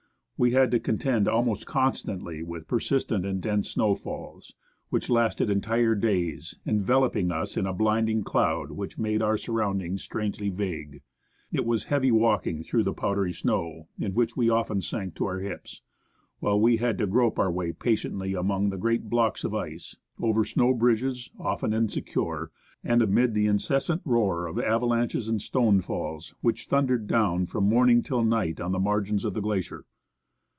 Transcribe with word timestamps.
We 0.43 0.53
had 0.53 0.71
to 0.71 0.79
contend 0.79 1.27
almost 1.27 1.67
constantly 1.67 2.41
with 2.41 2.67
persistent 2.67 3.27
and 3.27 3.39
dense 3.39 3.69
snow 3.69 3.93
falls, 3.93 4.55
which 4.89 5.07
lasted 5.07 5.51
entire 5.51 5.93
days, 5.93 6.55
enveloping 6.65 7.31
us 7.31 7.57
in 7.57 7.67
a 7.67 7.73
blinding 7.73 8.23
cloud 8.23 8.75
that 8.75 8.97
made 8.97 9.21
our 9.21 9.37
surroundings 9.37 10.01
strangely 10.01 10.49
vague. 10.49 11.03
It 11.51 11.63
was 11.63 11.83
heavy 11.83 12.09
walking 12.09 12.63
through 12.63 12.81
the 12.85 12.91
powdery 12.93 13.33
snow, 13.33 13.87
in 13.99 14.15
which 14.15 14.35
we 14.35 14.49
often 14.49 14.81
sank 14.81 15.13
to 15.17 15.25
our 15.27 15.41
hips, 15.41 15.83
while 16.39 16.59
we 16.59 16.77
had 16.77 16.97
to 16.97 17.05
grope 17.05 17.37
our 17.37 17.51
way 17.51 17.71
patiently 17.71 18.33
among 18.33 18.71
the 18.71 18.77
great 18.77 19.11
blocks 19.11 19.43
of 19.43 19.53
ice, 19.53 19.95
over 20.19 20.43
snow 20.43 20.73
bridges, 20.73 21.29
often 21.39 21.71
insecure, 21.71 22.49
and 22.83 22.99
128 22.99 22.99
NEWTON 22.99 23.11
GLACIER 23.11 23.11
amid 23.13 23.33
the 23.35 23.45
incessant 23.47 24.01
roar 24.05 24.47
of 24.47 24.57
avalanches 24.57 25.27
and 25.29 25.39
stone 25.39 25.81
falls 25.81 26.33
which 26.41 26.65
thun 26.65 26.87
dered 26.87 27.05
down 27.05 27.45
from 27.45 27.65
morning 27.69 28.01
till 28.01 28.23
night 28.25 28.59
on 28.59 28.71
the 28.71 28.79
margins 28.79 29.23
of 29.23 29.35
the 29.35 29.41
glacier. 29.41 29.85